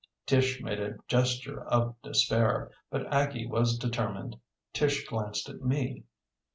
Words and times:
Tish 0.25 0.63
made 0.63 0.79
a 0.79 0.97
gesture 1.07 1.61
of 1.63 1.95
despair, 2.01 2.71
but 2.89 3.05
Aggie 3.13 3.45
was 3.45 3.77
determined. 3.77 4.35
Tish 4.73 5.07
glanced 5.07 5.47
at 5.47 5.61
me. 5.61 6.05